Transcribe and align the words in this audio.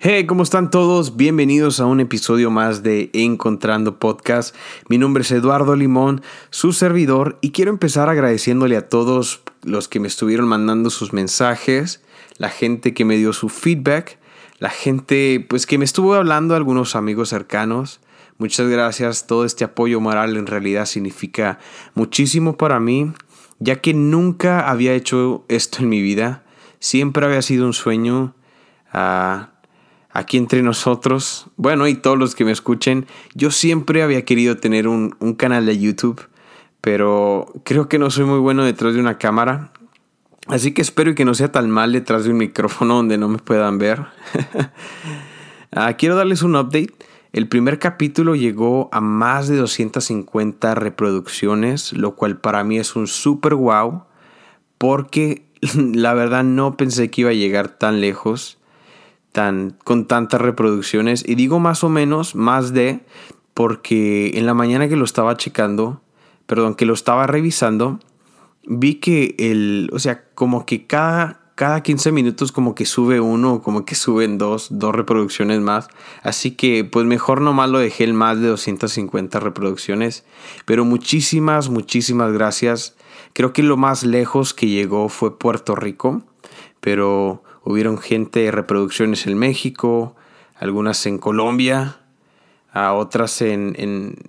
Hey, 0.00 0.26
¿cómo 0.26 0.42
están 0.42 0.70
todos? 0.70 1.16
Bienvenidos 1.16 1.80
a 1.80 1.86
un 1.86 2.00
episodio 2.00 2.50
más 2.50 2.82
de 2.82 3.08
Encontrando 3.14 3.98
Podcast. 3.98 4.54
Mi 4.90 4.98
nombre 4.98 5.22
es 5.22 5.30
Eduardo 5.30 5.76
Limón, 5.76 6.20
su 6.50 6.74
servidor, 6.74 7.38
y 7.40 7.52
quiero 7.52 7.70
empezar 7.70 8.10
agradeciéndole 8.10 8.76
a 8.76 8.90
todos 8.90 9.40
los 9.62 9.88
que 9.88 10.00
me 10.00 10.08
estuvieron 10.08 10.46
mandando 10.46 10.90
sus 10.90 11.14
mensajes, 11.14 12.02
la 12.36 12.50
gente 12.50 12.92
que 12.92 13.06
me 13.06 13.16
dio 13.16 13.32
su 13.32 13.48
feedback, 13.48 14.18
la 14.58 14.68
gente 14.68 15.44
pues 15.48 15.66
que 15.66 15.78
me 15.78 15.86
estuvo 15.86 16.14
hablando, 16.14 16.54
algunos 16.54 16.96
amigos 16.96 17.30
cercanos. 17.30 18.00
Muchas 18.38 18.68
gracias, 18.68 19.26
todo 19.26 19.44
este 19.44 19.64
apoyo 19.64 20.00
moral 20.00 20.36
en 20.36 20.46
realidad 20.46 20.86
significa 20.86 21.58
muchísimo 21.94 22.56
para 22.56 22.80
mí, 22.80 23.12
ya 23.58 23.76
que 23.80 23.94
nunca 23.94 24.68
había 24.68 24.94
hecho 24.94 25.44
esto 25.48 25.78
en 25.82 25.88
mi 25.88 26.00
vida, 26.00 26.44
siempre 26.78 27.26
había 27.26 27.42
sido 27.42 27.66
un 27.66 27.72
sueño. 27.72 28.34
a 28.92 29.50
aquí 30.18 30.36
entre 30.36 30.62
nosotros, 30.62 31.46
bueno, 31.56 31.86
y 31.86 31.94
todos 31.94 32.18
los 32.18 32.34
que 32.34 32.44
me 32.44 32.50
escuchen, 32.50 33.06
yo 33.34 33.50
siempre 33.50 34.02
había 34.02 34.24
querido 34.24 34.56
tener 34.56 34.88
un, 34.88 35.10
canal 35.36 35.66
de 35.66 35.78
YouTube, 35.78 36.20
pero 36.80 37.52
creo 37.64 37.88
que 37.88 37.98
no 37.98 38.10
soy 38.10 38.24
muy 38.24 38.38
bueno 38.38 38.64
detrás 38.64 38.94
de 38.94 39.00
una 39.00 39.18
cámara. 39.18 39.72
Así 40.46 40.72
que 40.72 40.82
espero 40.82 41.14
que 41.14 41.24
no 41.24 41.34
sea 41.34 41.52
tan 41.52 41.70
mal 41.70 41.92
detrás 41.92 42.24
de 42.24 42.30
un 42.30 42.38
micrófono 42.38 42.94
donde 42.94 43.18
no 43.18 43.28
me 43.28 43.38
puedan 43.38 43.78
ver. 43.78 44.04
Ah, 45.70 45.92
quiero 45.98 46.16
darles 46.16 46.40
un 46.40 46.56
update. 46.56 46.94
El 47.38 47.46
primer 47.46 47.78
capítulo 47.78 48.34
llegó 48.34 48.88
a 48.90 49.00
más 49.00 49.46
de 49.46 49.58
250 49.58 50.74
reproducciones, 50.74 51.92
lo 51.92 52.16
cual 52.16 52.40
para 52.40 52.64
mí 52.64 52.78
es 52.78 52.96
un 52.96 53.06
super 53.06 53.54
wow, 53.54 54.02
porque 54.76 55.46
la 55.76 56.14
verdad 56.14 56.42
no 56.42 56.76
pensé 56.76 57.12
que 57.12 57.20
iba 57.20 57.30
a 57.30 57.34
llegar 57.34 57.68
tan 57.68 58.00
lejos 58.00 58.58
con 59.84 60.06
tantas 60.06 60.40
reproducciones. 60.40 61.22
Y 61.28 61.36
digo 61.36 61.60
más 61.60 61.84
o 61.84 61.88
menos, 61.88 62.34
más 62.34 62.72
de, 62.72 63.04
porque 63.54 64.32
en 64.34 64.44
la 64.44 64.54
mañana 64.54 64.88
que 64.88 64.96
lo 64.96 65.04
estaba 65.04 65.36
checando, 65.36 66.02
perdón, 66.46 66.74
que 66.74 66.86
lo 66.86 66.94
estaba 66.94 67.28
revisando, 67.28 68.00
vi 68.66 68.96
que 68.96 69.36
el, 69.38 69.90
o 69.92 70.00
sea, 70.00 70.24
como 70.34 70.66
que 70.66 70.88
cada, 70.88 71.47
cada 71.58 71.82
15 71.82 72.12
minutos 72.12 72.52
como 72.52 72.74
que 72.74 72.86
sube 72.86 73.20
uno, 73.20 73.60
como 73.62 73.84
que 73.84 73.96
suben 73.96 74.38
dos, 74.38 74.68
dos 74.70 74.94
reproducciones 74.94 75.60
más. 75.60 75.88
Así 76.22 76.52
que 76.52 76.84
pues 76.84 77.04
mejor 77.04 77.40
nomás 77.40 77.68
lo 77.68 77.80
dejé 77.80 78.04
en 78.04 78.14
más 78.14 78.40
de 78.40 78.46
250 78.46 79.40
reproducciones. 79.40 80.24
Pero 80.64 80.84
muchísimas, 80.84 81.68
muchísimas 81.68 82.32
gracias. 82.32 82.96
Creo 83.32 83.52
que 83.52 83.62
lo 83.62 83.76
más 83.76 84.04
lejos 84.04 84.54
que 84.54 84.68
llegó 84.68 85.08
fue 85.08 85.36
Puerto 85.36 85.74
Rico. 85.74 86.22
Pero 86.80 87.42
Hubieron 87.68 87.98
gente, 87.98 88.50
reproducciones 88.50 89.26
en 89.26 89.36
México, 89.36 90.16
algunas 90.56 91.04
en 91.04 91.18
Colombia, 91.18 91.98
a 92.72 92.92
otras 92.92 93.40
en, 93.42 93.74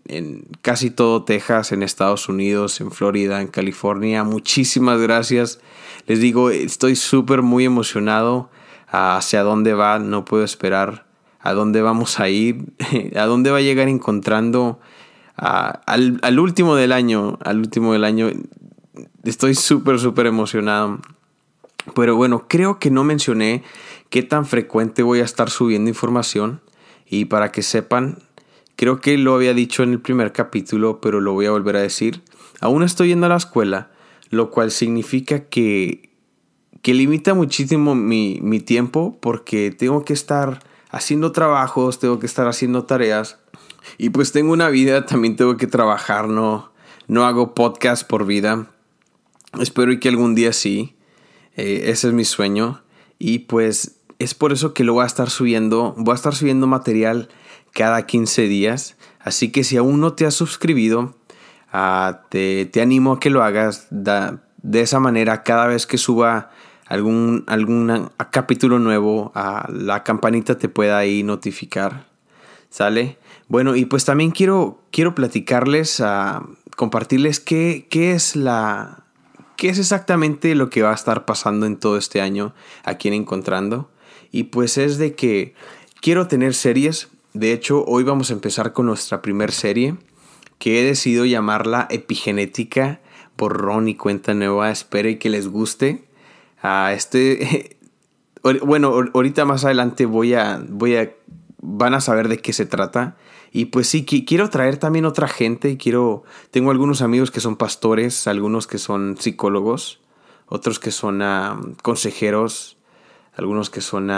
en, 0.08 0.48
casi 0.62 0.90
todo 0.90 1.24
Texas, 1.24 1.72
en 1.72 1.84
Estados 1.84 2.30
Unidos, 2.30 2.80
en 2.82 2.92
Florida, 2.92 3.42
en 3.42 3.48
California. 3.48 4.24
Muchísimas 4.24 5.00
gracias. 5.00 5.60
Les 6.08 6.20
digo, 6.20 6.50
estoy 6.50 6.96
súper 6.96 7.42
muy 7.42 7.66
emocionado 7.66 8.50
hacia 8.88 9.44
dónde 9.44 9.74
va, 9.74 10.00
no 10.00 10.26
puedo 10.26 10.44
esperar 10.44 11.06
a 11.42 11.54
dónde 11.54 11.82
vamos 11.82 12.20
a 12.20 12.30
ir, 12.30 12.74
a 13.16 13.26
dónde 13.26 13.52
va 13.52 13.58
a 13.58 13.62
llegar 13.62 13.88
encontrando 13.88 14.80
al, 15.36 16.20
al, 16.22 16.40
último 16.40 16.76
del 16.76 16.92
año, 16.92 17.38
al 17.44 17.60
último 17.60 17.94
del 17.94 18.04
año. 18.04 18.30
Estoy 19.24 19.56
súper, 19.56 20.00
súper 20.00 20.26
emocionado. 20.26 21.00
Pero 21.96 22.16
bueno, 22.16 22.46
creo 22.48 22.78
que 22.80 22.92
no 22.92 23.04
mencioné 23.04 23.64
qué 24.10 24.22
tan 24.24 24.46
frecuente 24.46 25.02
voy 25.02 25.22
a 25.22 25.24
estar 25.24 25.50
subiendo 25.50 25.90
información. 25.90 26.62
Y 27.06 27.26
para 27.26 27.52
que 27.52 27.64
sepan, 27.64 28.20
creo 28.80 29.02
que 29.02 29.18
lo 29.18 29.36
había 29.36 29.54
dicho 29.54 29.84
en 29.84 29.92
el 29.92 30.00
primer 30.00 30.32
capítulo, 30.32 31.02
pero 31.02 31.20
lo 31.20 31.34
voy 31.34 31.46
a 31.46 31.52
volver 31.52 31.76
a 31.76 31.82
decir. 31.82 32.22
Aún 32.62 32.82
estoy 32.82 33.10
yendo 33.10 33.26
a 33.26 33.30
la 33.30 33.36
escuela, 33.36 33.92
lo 34.30 34.52
cual 34.52 34.72
significa 34.72 35.50
que, 35.50 36.14
que 36.82 36.94
limita 36.94 37.34
muchísimo 37.34 37.94
mi, 37.94 38.40
mi 38.42 38.62
tiempo 38.62 39.18
porque 39.20 39.72
tengo 39.72 40.06
que 40.06 40.14
estar 40.14 40.64
haciendo 40.92 41.34
trabajos, 41.34 42.00
tengo 42.00 42.20
que 42.20 42.26
estar 42.26 42.48
haciendo 42.48 42.86
tareas. 42.86 43.40
Y 43.98 44.12
pues 44.12 44.32
tengo 44.32 44.54
una 44.54 44.70
vida, 44.70 45.06
también 45.06 45.36
tengo 45.36 45.58
que 45.58 45.68
trabajar, 45.68 46.30
no, 46.30 46.72
no 47.10 47.26
hago 47.26 47.54
podcast 47.56 48.08
por 48.08 48.26
vida. 48.26 48.72
Espero 49.60 50.00
que 50.00 50.08
algún 50.08 50.36
día 50.36 50.54
sí. 50.54 50.96
Eh, 51.58 51.90
ese 51.92 52.08
es 52.08 52.14
mi 52.14 52.24
sueño. 52.24 52.82
Y 53.18 53.40
pues 53.40 53.98
es 54.20 54.36
por 54.36 54.54
eso 54.54 54.74
que 54.74 54.86
lo 54.86 54.94
voy 54.94 55.04
a 55.04 55.08
estar 55.08 55.30
subiendo. 55.30 55.94
Voy 55.98 56.14
a 56.14 56.16
estar 56.16 56.34
subiendo 56.34 56.66
material 56.66 57.28
cada 57.74 58.06
15 58.06 58.44
días. 58.44 58.96
Así 59.20 59.52
que 59.52 59.64
si 59.64 59.78
aún 59.78 60.00
no 60.00 60.14
te 60.14 60.26
has 60.26 60.34
suscribido, 60.34 61.16
ah, 61.72 62.22
te, 62.30 62.70
animo 62.82 63.14
a 63.14 63.20
que 63.20 63.30
lo 63.30 63.44
hagas. 63.44 63.88
de 63.90 64.82
esa 64.82 65.00
manera, 65.00 65.44
cada 65.44 65.68
vez 65.68 65.88
que 65.88 65.98
suba 65.98 66.52
algún, 66.88 67.44
algún 67.48 68.10
capítulo 68.32 68.80
nuevo, 68.80 69.32
ah, 69.36 69.70
la 69.72 70.04
campanita 70.04 70.58
te 70.58 70.70
pueda 70.70 70.98
ahí 70.98 71.24
notificar. 71.24 72.08
¿Sale? 72.70 73.18
Bueno, 73.48 73.76
y 73.76 73.86
pues 73.86 74.06
también 74.06 74.30
quiero, 74.30 74.80
quiero 74.92 75.16
platicarles, 75.16 76.00
uh, 76.00 76.56
compartirles 76.76 77.40
qué, 77.40 77.88
qué 77.90 78.12
es 78.12 78.36
la, 78.36 79.06
qué 79.60 79.70
es 79.70 79.80
exactamente 79.80 80.54
lo 80.56 80.70
que 80.70 80.84
va 80.84 80.92
a 80.92 80.96
estar 80.96 81.26
pasando 81.26 81.66
en 81.66 81.78
todo 81.78 81.98
este 81.98 82.22
año 82.22 82.54
aquí 82.84 83.08
en 83.08 83.16
Encontrando. 83.16 83.90
Y 84.32 84.44
pues 84.44 84.78
es 84.78 84.98
de 85.00 85.16
que 85.16 85.56
quiero 86.00 86.28
tener 86.28 86.54
series. 86.54 87.10
De 87.34 87.54
hecho, 87.54 87.86
hoy 87.86 88.04
vamos 88.04 88.32
a 88.32 88.34
empezar 88.34 88.74
con 88.74 88.88
nuestra 88.88 89.22
primer 89.22 89.52
serie, 89.52 89.96
que 90.58 90.82
he 90.82 90.84
decidido 90.84 91.26
llamarla 91.26 91.88
Epigenética, 91.92 93.02
borrón 93.38 93.88
y 93.88 93.96
cuenta 93.96 94.34
nueva. 94.34 94.72
Espero 94.72 95.10
que 95.20 95.30
les 95.30 95.48
guste. 95.48 96.06
a 96.62 96.92
este, 96.94 97.78
bueno, 98.64 98.94
ahorita 99.14 99.46
más 99.46 99.64
adelante 99.64 100.08
voy 100.08 100.34
a, 100.34 100.60
voy 100.68 100.96
a, 100.96 101.12
van 101.62 101.94
a 101.94 102.02
saber 102.02 102.30
de 102.30 102.40
qué 102.40 102.52
se 102.52 102.66
trata. 102.66 103.16
Y 103.52 103.66
pues 103.66 103.88
sí, 103.88 104.06
quiero 104.06 104.50
traer 104.50 104.78
también 104.78 105.06
otra 105.06 105.28
gente. 105.28 105.78
Quiero, 105.78 106.24
tengo 106.50 106.72
algunos 106.72 107.04
amigos 107.04 107.30
que 107.30 107.42
son 107.42 107.58
pastores, 107.58 108.28
algunos 108.28 108.66
que 108.66 108.80
son 108.80 109.18
psicólogos, 109.20 110.00
otros 110.48 110.80
que 110.80 110.92
son 110.92 111.22
consejeros, 111.84 112.78
algunos 113.36 113.70
que 113.70 113.82
son 113.82 114.12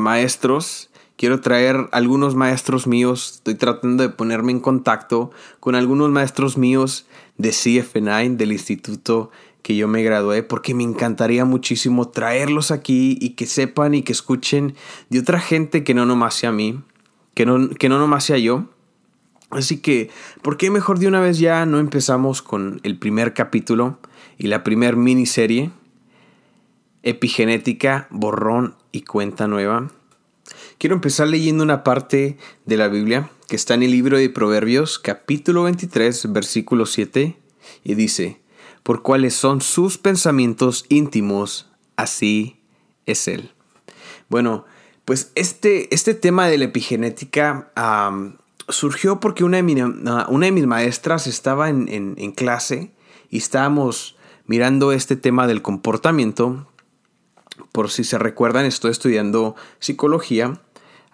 maestros. 0.00 0.90
Quiero 1.22 1.40
traer 1.40 1.88
algunos 1.92 2.34
maestros 2.34 2.88
míos. 2.88 3.34
Estoy 3.36 3.54
tratando 3.54 4.02
de 4.02 4.08
ponerme 4.08 4.50
en 4.50 4.58
contacto 4.58 5.30
con 5.60 5.76
algunos 5.76 6.10
maestros 6.10 6.58
míos 6.58 7.06
de 7.38 7.50
CF9, 7.50 8.36
del 8.36 8.50
instituto 8.50 9.30
que 9.62 9.76
yo 9.76 9.86
me 9.86 10.02
gradué, 10.02 10.42
porque 10.42 10.74
me 10.74 10.82
encantaría 10.82 11.44
muchísimo 11.44 12.08
traerlos 12.08 12.72
aquí 12.72 13.18
y 13.20 13.34
que 13.34 13.46
sepan 13.46 13.94
y 13.94 14.02
que 14.02 14.10
escuchen 14.10 14.74
de 15.10 15.20
otra 15.20 15.38
gente 15.38 15.84
que 15.84 15.94
no 15.94 16.06
nomás 16.06 16.34
sea 16.34 16.50
mí 16.50 16.80
que 17.34 17.46
no, 17.46 17.68
que 17.68 17.88
no 17.88 18.00
nomás 18.00 18.24
sea 18.24 18.38
yo. 18.38 18.64
Así 19.50 19.78
que, 19.78 20.10
¿por 20.42 20.56
qué 20.56 20.72
mejor 20.72 20.98
de 20.98 21.06
una 21.06 21.20
vez 21.20 21.38
ya 21.38 21.64
no 21.66 21.78
empezamos 21.78 22.42
con 22.42 22.80
el 22.82 22.98
primer 22.98 23.32
capítulo 23.32 24.00
y 24.38 24.48
la 24.48 24.64
primer 24.64 24.96
miniserie? 24.96 25.70
Epigenética, 27.04 28.08
borrón 28.10 28.74
y 28.90 29.02
cuenta 29.02 29.46
nueva. 29.46 29.88
Quiero 30.82 30.96
empezar 30.96 31.28
leyendo 31.28 31.62
una 31.62 31.84
parte 31.84 32.38
de 32.66 32.76
la 32.76 32.88
Biblia 32.88 33.30
que 33.46 33.54
está 33.54 33.74
en 33.74 33.84
el 33.84 33.92
libro 33.92 34.18
de 34.18 34.28
Proverbios, 34.28 34.98
capítulo 34.98 35.62
23, 35.62 36.32
versículo 36.32 36.86
7, 36.86 37.38
y 37.84 37.94
dice, 37.94 38.40
por 38.82 39.02
cuáles 39.02 39.32
son 39.32 39.60
sus 39.60 39.96
pensamientos 39.96 40.84
íntimos, 40.88 41.70
así 41.94 42.56
es 43.06 43.28
Él. 43.28 43.52
Bueno, 44.28 44.64
pues 45.04 45.30
este, 45.36 45.94
este 45.94 46.14
tema 46.14 46.48
de 46.48 46.58
la 46.58 46.64
epigenética 46.64 47.70
surgió 48.68 49.20
porque 49.20 49.44
una 49.44 49.62
de, 49.62 49.84
una 49.84 50.46
de, 50.46 50.50
mis 50.50 50.66
maestras 50.66 51.28
estaba 51.28 51.68
en, 51.68 52.32
clase 52.32 52.90
y 53.30 53.38
estábamos 53.38 54.16
mirando 54.46 54.90
este 54.90 55.14
tema 55.14 55.46
del 55.46 55.62
comportamiento. 55.62 56.66
Por 57.70 57.88
si 57.88 58.02
se 58.02 58.18
recuerdan, 58.18 58.64
estoy 58.64 58.90
estudiando 58.90 59.54
psicología. 59.78 60.60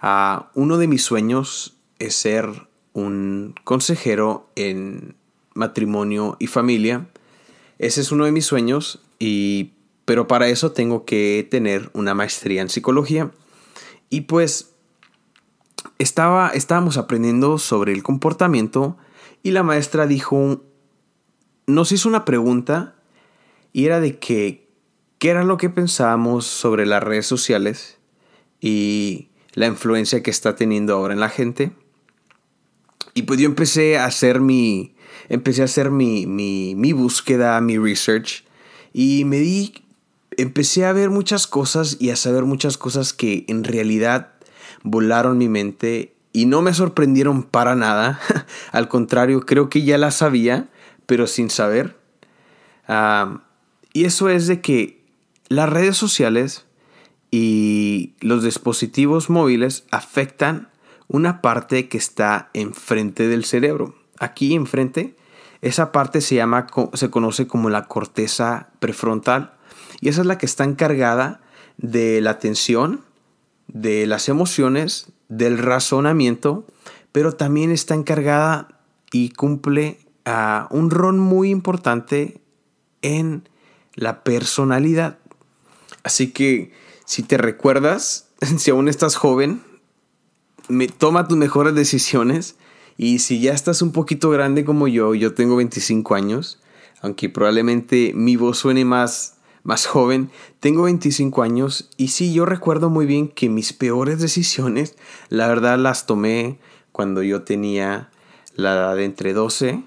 Ah, 0.00 0.50
uno 0.54 0.78
de 0.78 0.86
mis 0.86 1.02
sueños 1.02 1.76
es 1.98 2.14
ser 2.14 2.68
un 2.92 3.54
consejero 3.64 4.48
en 4.54 5.16
matrimonio 5.54 6.36
y 6.38 6.46
familia. 6.46 7.08
Ese 7.78 8.00
es 8.00 8.12
uno 8.12 8.24
de 8.24 8.32
mis 8.32 8.46
sueños, 8.46 9.00
y, 9.18 9.72
pero 10.04 10.26
para 10.26 10.48
eso 10.48 10.72
tengo 10.72 11.04
que 11.04 11.46
tener 11.50 11.90
una 11.94 12.14
maestría 12.14 12.62
en 12.62 12.68
psicología. 12.68 13.30
Y 14.10 14.22
pues 14.22 14.72
estaba, 15.98 16.50
estábamos 16.50 16.96
aprendiendo 16.96 17.58
sobre 17.58 17.92
el 17.92 18.02
comportamiento 18.02 18.96
y 19.42 19.50
la 19.50 19.62
maestra 19.62 20.06
dijo, 20.06 20.62
nos 21.66 21.92
hizo 21.92 22.08
una 22.08 22.24
pregunta 22.24 22.94
y 23.72 23.86
era 23.86 24.00
de 24.00 24.18
que, 24.18 24.68
¿qué 25.18 25.30
era 25.30 25.44
lo 25.44 25.56
que 25.56 25.70
pensábamos 25.70 26.46
sobre 26.46 26.86
las 26.86 27.02
redes 27.02 27.26
sociales 27.26 27.98
y 28.60 29.27
la 29.58 29.66
influencia 29.66 30.22
que 30.22 30.30
está 30.30 30.54
teniendo 30.54 30.94
ahora 30.94 31.14
en 31.14 31.20
la 31.20 31.28
gente? 31.28 31.72
Y 33.12 33.22
pues 33.22 33.40
yo 33.40 33.46
empecé 33.46 33.98
a 33.98 34.04
hacer 34.04 34.40
mi, 34.40 34.94
empecé 35.28 35.62
a 35.62 35.64
hacer 35.64 35.90
mi, 35.90 36.26
mi, 36.26 36.76
mi 36.76 36.92
búsqueda, 36.92 37.60
mi 37.60 37.76
research 37.76 38.44
y 38.92 39.24
me 39.24 39.38
di, 39.38 39.82
empecé 40.36 40.84
a 40.84 40.92
ver 40.92 41.10
muchas 41.10 41.48
cosas 41.48 41.96
y 41.98 42.10
a 42.10 42.16
saber 42.16 42.44
muchas 42.44 42.78
cosas 42.78 43.12
que 43.12 43.44
en 43.48 43.64
realidad 43.64 44.34
volaron 44.84 45.38
mi 45.38 45.48
mente 45.48 46.14
y 46.32 46.46
no 46.46 46.62
me 46.62 46.72
sorprendieron 46.72 47.42
para 47.42 47.74
nada. 47.74 48.20
Al 48.70 48.86
contrario, 48.86 49.40
creo 49.40 49.68
que 49.68 49.82
ya 49.82 49.98
las 49.98 50.14
sabía, 50.14 50.68
pero 51.06 51.26
sin 51.26 51.50
saber. 51.50 51.96
y 53.92 54.04
eso 54.04 54.28
es 54.28 54.46
de 54.46 54.60
que 54.60 55.02
las 55.48 55.68
redes 55.68 55.96
sociales 55.96 56.67
y 57.30 58.14
los 58.20 58.42
dispositivos 58.42 59.30
móviles 59.30 59.84
afectan 59.90 60.68
una 61.08 61.40
parte 61.40 61.88
que 61.88 61.98
está 61.98 62.50
enfrente 62.54 63.28
del 63.28 63.44
cerebro. 63.44 63.94
Aquí 64.18 64.54
enfrente, 64.54 65.16
esa 65.62 65.92
parte 65.92 66.20
se 66.20 66.36
llama, 66.36 66.66
se 66.94 67.10
conoce 67.10 67.46
como 67.46 67.70
la 67.70 67.84
corteza 67.86 68.68
prefrontal. 68.78 69.54
Y 70.00 70.08
esa 70.08 70.20
es 70.20 70.26
la 70.26 70.38
que 70.38 70.46
está 70.46 70.64
encargada 70.64 71.40
de 71.76 72.20
la 72.20 72.30
atención, 72.30 73.04
de 73.66 74.06
las 74.06 74.28
emociones, 74.28 75.12
del 75.28 75.58
razonamiento, 75.58 76.66
pero 77.12 77.32
también 77.32 77.70
está 77.70 77.94
encargada 77.94 78.68
y 79.12 79.30
cumple 79.30 79.98
ah, 80.24 80.68
un 80.70 80.90
rol 80.90 81.16
muy 81.16 81.50
importante 81.50 82.40
en 83.02 83.48
la 83.94 84.22
personalidad. 84.24 85.18
Así 86.02 86.30
que 86.30 86.72
si 87.08 87.22
te 87.22 87.38
recuerdas, 87.38 88.28
si 88.58 88.70
aún 88.70 88.86
estás 88.86 89.16
joven, 89.16 89.62
me, 90.68 90.88
toma 90.88 91.26
tus 91.26 91.38
mejores 91.38 91.74
decisiones 91.74 92.56
y 92.98 93.20
si 93.20 93.40
ya 93.40 93.54
estás 93.54 93.80
un 93.80 93.92
poquito 93.92 94.28
grande 94.28 94.66
como 94.66 94.88
yo, 94.88 95.14
yo 95.14 95.32
tengo 95.32 95.56
25 95.56 96.14
años, 96.14 96.60
aunque 97.00 97.30
probablemente 97.30 98.12
mi 98.14 98.36
voz 98.36 98.58
suene 98.58 98.84
más 98.84 99.34
más 99.64 99.86
joven, 99.86 100.30
tengo 100.60 100.82
25 100.82 101.42
años 101.42 101.90
y 101.96 102.08
sí, 102.08 102.32
yo 102.32 102.46
recuerdo 102.46 102.90
muy 102.90 103.06
bien 103.06 103.28
que 103.28 103.48
mis 103.48 103.72
peores 103.72 104.20
decisiones, 104.20 104.94
la 105.30 105.48
verdad 105.48 105.78
las 105.78 106.06
tomé 106.06 106.58
cuando 106.92 107.22
yo 107.22 107.42
tenía 107.42 108.10
la 108.54 108.74
edad 108.74 108.96
de 108.96 109.04
entre 109.04 109.32
12 109.32 109.82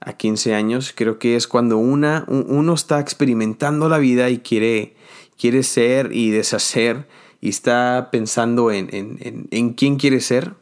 a 0.00 0.12
15 0.14 0.54
años. 0.54 0.92
Creo 0.94 1.18
que 1.18 1.36
es 1.36 1.46
cuando 1.46 1.76
una, 1.78 2.24
uno 2.28 2.74
está 2.74 3.00
experimentando 3.00 3.88
la 3.88 3.98
vida 3.98 4.30
y 4.30 4.38
quiere, 4.38 4.94
quiere 5.40 5.62
ser 5.62 6.10
y 6.12 6.30
deshacer 6.30 7.08
y 7.40 7.48
está 7.48 8.10
pensando 8.12 8.70
en, 8.70 8.88
en, 8.92 9.48
en, 9.50 9.72
quién 9.72 9.96
quiere 9.96 10.20
ser. 10.20 10.54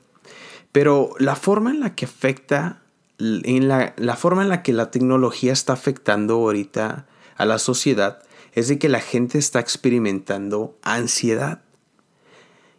Pero 0.70 1.10
la 1.18 1.34
forma 1.34 1.70
en 1.70 1.80
la 1.80 1.96
que 1.96 2.04
afecta, 2.04 2.82
en 3.18 3.66
la, 3.66 3.94
la 3.96 4.14
forma 4.14 4.42
en 4.42 4.48
la 4.48 4.62
que 4.62 4.72
la 4.72 4.92
tecnología 4.92 5.52
está 5.52 5.72
afectando 5.72 6.34
ahorita 6.34 7.08
a 7.36 7.44
la 7.44 7.58
sociedad, 7.58 8.22
es 8.52 8.68
de 8.68 8.78
que 8.78 8.88
la 8.88 9.00
gente 9.00 9.38
está 9.38 9.58
experimentando 9.58 10.78
ansiedad. 10.82 11.62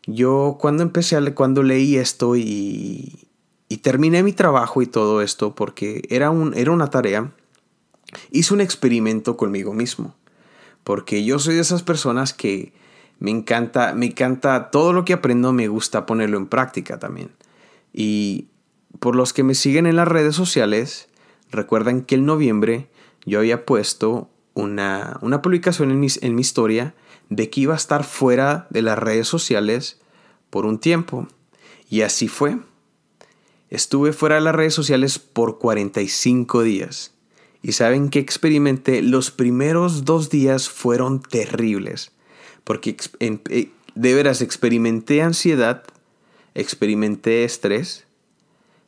Yo 0.06 0.58
cuando 0.60 0.84
empecé, 0.84 1.18
a, 1.18 1.36
cuando 1.36 1.64
leí 1.64 1.98
esto 1.98 2.38
y, 2.38 3.28
y 3.68 3.78
terminé 3.78 4.24
mi 4.24 4.32
trabajo 4.32 4.82
y 4.82 4.88
todo 4.88 5.22
esto, 5.22 5.54
porque 5.54 6.04
era, 6.10 6.30
un, 6.30 6.54
era 6.56 6.72
una 6.72 6.90
tarea, 6.90 7.34
hice 8.32 8.54
un 8.54 8.62
experimento 8.62 9.36
conmigo 9.36 9.74
mismo. 9.74 10.16
Porque 10.90 11.24
yo 11.24 11.38
soy 11.38 11.54
de 11.54 11.62
esas 11.62 11.84
personas 11.84 12.34
que 12.34 12.74
me 13.20 13.30
encanta, 13.30 13.94
me 13.94 14.08
encanta 14.08 14.72
todo 14.72 14.92
lo 14.92 15.06
que 15.06 15.14
aprendo, 15.14 15.54
me 15.54 15.68
gusta 15.68 16.08
ponerlo 16.08 16.38
en 16.38 16.48
práctica 16.48 16.98
también. 16.98 17.30
Y 17.94 18.48
por 19.00 19.16
los 19.16 19.32
que 19.32 19.44
me 19.44 19.54
siguen 19.54 19.86
en 19.86 19.98
las 19.98 20.08
redes 20.08 20.36
sociales, 20.36 21.08
recuerdan 21.52 22.02
que 22.02 22.16
en 22.16 22.26
noviembre 22.26 22.90
yo 23.24 23.38
había 23.38 23.68
puesto 23.68 24.32
una, 24.56 25.20
publicación 25.44 25.92
en 25.92 26.08
en 26.24 26.34
mi 26.34 26.42
historia 26.42 26.96
de 27.30 27.52
que 27.52 27.62
iba 27.62 27.76
a 27.76 27.78
estar 27.78 28.04
fuera 28.04 28.66
de 28.72 28.82
las 28.82 28.98
redes 28.98 29.28
sociales 29.28 30.02
por 30.50 30.66
un 30.66 30.80
tiempo. 30.80 31.28
Y 31.88 32.02
así 32.02 32.28
fue. 32.28 32.58
Estuve 33.70 34.12
fuera 34.12 34.34
de 34.38 34.42
las 34.42 34.56
redes 34.56 34.74
sociales 34.74 35.20
por 35.20 35.60
45 35.60 36.64
días. 36.64 37.14
Y 37.62 37.74
saben 37.74 38.10
que 38.10 38.20
experimenté, 38.20 39.02
los 39.02 39.32
primeros 39.32 40.06
dos 40.06 40.30
días 40.30 40.70
fueron 40.70 41.22
terribles. 41.22 42.12
Porque 42.64 42.96
eh, 43.20 43.72
de 43.96 44.14
veras 44.14 44.42
experimenté 44.42 45.22
ansiedad, 45.22 45.84
experimenté 46.56 47.44
estrés. 47.44 48.06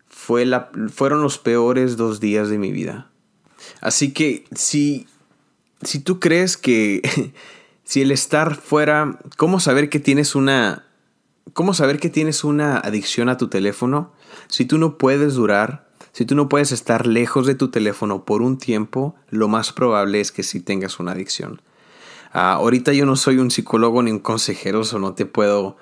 Fue 0.07 0.45
la, 0.45 0.69
fueron 0.93 1.21
los 1.21 1.37
peores 1.37 1.97
dos 1.97 2.19
días 2.19 2.49
de 2.49 2.57
mi 2.57 2.71
vida. 2.71 3.09
Así 3.81 4.13
que 4.13 4.45
si 4.55 5.07
si 5.83 5.99
tú 5.99 6.19
crees 6.19 6.57
que 6.57 7.33
si 7.83 8.01
el 8.01 8.11
estar 8.11 8.55
fuera, 8.55 9.19
¿cómo 9.37 9.59
saber 9.59 9.89
que 9.89 9.99
tienes 9.99 10.35
una 10.35 10.85
cómo 11.53 11.73
saber 11.73 11.99
que 11.99 12.09
tienes 12.09 12.43
una 12.43 12.77
adicción 12.77 13.29
a 13.29 13.37
tu 13.37 13.47
teléfono? 13.47 14.13
Si 14.47 14.65
tú 14.65 14.77
no 14.77 14.97
puedes 14.97 15.33
durar, 15.33 15.89
si 16.13 16.25
tú 16.25 16.35
no 16.35 16.49
puedes 16.49 16.71
estar 16.71 17.07
lejos 17.07 17.47
de 17.47 17.55
tu 17.55 17.69
teléfono 17.69 18.25
por 18.25 18.41
un 18.41 18.57
tiempo, 18.57 19.15
lo 19.29 19.47
más 19.47 19.71
probable 19.71 20.19
es 20.19 20.31
que 20.31 20.43
sí 20.43 20.59
tengas 20.59 20.99
una 20.99 21.13
adicción. 21.13 21.61
Ah, 22.33 22.53
ahorita 22.53 22.93
yo 22.93 23.05
no 23.05 23.15
soy 23.15 23.37
un 23.37 23.51
psicólogo 23.51 24.01
ni 24.03 24.11
un 24.11 24.19
consejero, 24.19 24.81
o 24.81 24.99
no 24.99 25.13
te 25.13 25.25
puedo 25.25 25.77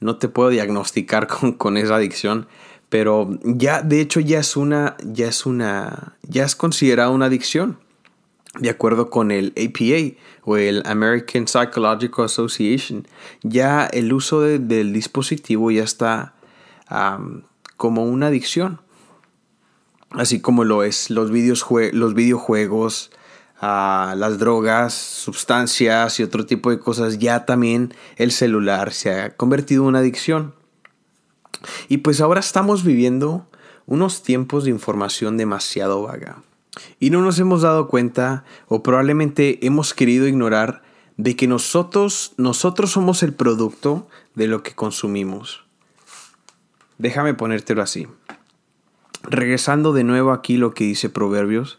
no 0.00 0.16
te 0.16 0.28
puedo 0.28 0.48
diagnosticar 0.48 1.26
con, 1.28 1.52
con 1.52 1.76
esa 1.76 1.96
adicción, 1.96 2.48
pero 2.88 3.30
ya 3.44 3.82
de 3.82 4.00
hecho 4.00 4.20
ya 4.20 4.40
es 4.40 4.56
una 4.56 4.96
ya 5.02 5.28
es 5.28 5.46
una 5.46 6.16
ya 6.22 6.44
es 6.44 6.56
considerada 6.56 7.10
una 7.10 7.26
adicción 7.26 7.78
de 8.58 8.68
acuerdo 8.68 9.08
con 9.08 9.30
el 9.30 9.52
APA 9.56 10.18
o 10.42 10.56
el 10.56 10.82
American 10.84 11.46
Psychological 11.46 12.26
Association, 12.26 13.06
ya 13.42 13.86
el 13.86 14.12
uso 14.12 14.42
del 14.42 14.92
dispositivo 14.92 15.70
ya 15.70 15.84
está 15.84 16.34
como 17.76 18.04
una 18.04 18.26
adicción. 18.26 18.80
Así 20.14 20.40
como 20.40 20.64
lo 20.64 20.82
es 20.82 21.08
los, 21.10 21.30
videojuegos, 21.30 23.10
ah, 23.60 24.14
las 24.16 24.38
drogas, 24.38 24.92
sustancias 24.92 26.20
y 26.20 26.22
otro 26.22 26.44
tipo 26.44 26.70
de 26.70 26.78
cosas, 26.78 27.18
ya 27.18 27.46
también 27.46 27.94
el 28.16 28.30
celular 28.30 28.92
se 28.92 29.12
ha 29.12 29.36
convertido 29.36 29.82
en 29.82 29.88
una 29.88 30.00
adicción. 30.00 30.54
Y 31.88 31.98
pues 31.98 32.20
ahora 32.20 32.40
estamos 32.40 32.84
viviendo 32.84 33.46
unos 33.86 34.22
tiempos 34.22 34.64
de 34.64 34.70
información 34.70 35.36
demasiado 35.36 36.02
vaga. 36.02 36.42
Y 36.98 37.10
no 37.10 37.20
nos 37.20 37.38
hemos 37.38 37.62
dado 37.62 37.88
cuenta 37.88 38.44
o 38.68 38.82
probablemente 38.82 39.64
hemos 39.66 39.94
querido 39.94 40.26
ignorar 40.26 40.82
de 41.16 41.36
que 41.36 41.46
nosotros, 41.46 42.32
nosotros 42.36 42.90
somos 42.90 43.22
el 43.22 43.34
producto 43.34 44.08
de 44.34 44.46
lo 44.46 44.62
que 44.62 44.74
consumimos. 44.74 45.64
Déjame 46.98 47.34
ponértelo 47.34 47.82
así. 47.82 48.06
Regresando 49.22 49.92
de 49.92 50.04
nuevo 50.04 50.32
aquí 50.32 50.56
lo 50.56 50.74
que 50.74 50.84
dice 50.84 51.08
Proverbios, 51.08 51.78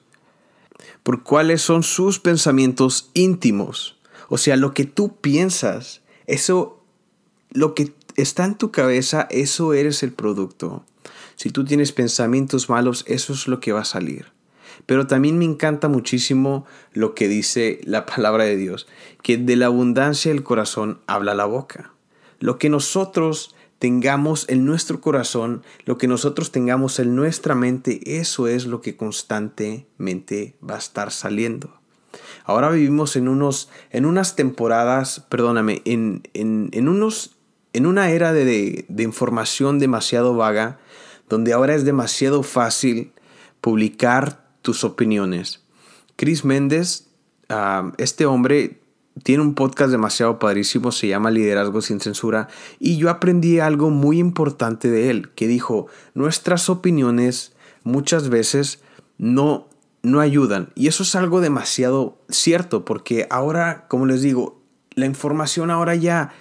por 1.04 1.24
cuáles 1.24 1.62
son 1.62 1.84
sus 1.84 2.20
pensamientos 2.20 3.10
íntimos. 3.14 3.98
O 4.30 4.38
sea, 4.38 4.56
lo 4.56 4.74
que 4.74 4.86
tú 4.86 5.18
piensas, 5.18 6.02
eso, 6.28 6.84
lo 7.52 7.76
que 7.76 7.94
está 8.16 8.46
en 8.46 8.56
tu 8.56 8.72
cabeza, 8.72 9.28
eso 9.30 9.74
eres 9.74 10.04
el 10.04 10.14
producto. 10.14 10.86
Si 11.36 11.50
tú 11.50 11.66
tienes 11.66 11.92
pensamientos 11.92 12.70
malos, 12.70 13.04
eso 13.08 13.34
es 13.34 13.48
lo 13.48 13.60
que 13.60 13.74
va 13.74 13.82
a 13.82 13.86
salir. 13.86 14.32
Pero 14.86 15.08
también 15.08 15.38
me 15.38 15.46
encanta 15.46 15.88
muchísimo 15.88 16.66
lo 16.94 17.14
que 17.16 17.28
dice 17.28 17.82
la 17.84 18.06
palabra 18.08 18.46
de 18.46 18.58
Dios, 18.58 18.88
que 19.22 19.38
de 19.38 19.56
la 19.56 19.68
abundancia 19.68 20.32
del 20.32 20.44
corazón 20.44 21.00
habla 21.08 21.36
la 21.36 21.46
boca. 21.46 21.92
Lo 22.40 22.58
que 22.58 22.70
nosotros 22.70 23.56
tengamos 23.84 24.46
en 24.48 24.64
nuestro 24.64 25.02
corazón, 25.02 25.62
lo 25.84 25.98
que 25.98 26.08
nosotros 26.08 26.54
tengamos 26.54 27.00
en 27.00 27.18
nuestra 27.18 27.54
mente, 27.54 28.18
eso 28.18 28.48
es 28.48 28.66
lo 28.66 28.80
que 28.80 28.96
constantemente 28.96 30.56
va 30.64 30.76
a 30.76 30.78
estar 30.78 31.12
saliendo. 31.12 31.70
Ahora 32.46 32.70
vivimos 32.70 33.18
en, 33.18 33.28
unos, 33.28 33.68
en 33.90 34.06
unas 34.06 34.38
temporadas, 34.38 35.26
perdóname, 35.28 35.82
en, 35.84 36.24
en, 36.34 36.88
unos, 36.88 37.36
en 37.74 37.86
una 37.86 38.10
era 38.10 38.32
de, 38.32 38.86
de 38.88 39.04
información 39.04 39.80
demasiado 39.80 40.34
vaga, 40.34 40.80
donde 41.28 41.52
ahora 41.52 41.76
es 41.76 41.84
demasiado 41.84 42.42
fácil 42.42 43.12
publicar 43.60 44.48
tus 44.62 44.86
opiniones. 44.86 45.62
Chris 46.16 46.46
Méndez, 46.46 47.10
este 47.98 48.26
hombre 48.28 48.80
tiene 49.22 49.44
un 49.44 49.54
podcast 49.54 49.92
demasiado 49.92 50.40
padrísimo, 50.40 50.92
se 50.92 51.08
llama 51.08 51.30
Liderazgo 51.30 51.82
sin 51.82 52.00
Censura, 52.00 52.48
y 52.80 52.98
yo 52.98 53.10
aprendí 53.10 53.60
algo 53.60 53.90
muy 53.92 54.18
importante 54.20 54.90
de 54.90 55.10
él, 55.10 55.30
que 55.36 55.48
dijo, 55.48 55.88
nuestras 56.16 56.70
opiniones 56.70 57.54
muchas 57.84 58.30
veces 58.30 58.82
no, 59.18 59.68
no 60.02 60.20
ayudan. 60.20 60.70
Y 60.76 60.88
eso 60.88 61.04
es 61.04 61.16
algo 61.16 61.42
demasiado 61.42 62.18
cierto, 62.30 62.86
porque 62.86 63.28
ahora, 63.30 63.86
como 63.88 64.06
les 64.06 64.22
digo, 64.22 64.62
la 64.96 65.06
información 65.06 65.72
ahora 65.72 65.96
ya 65.96 66.34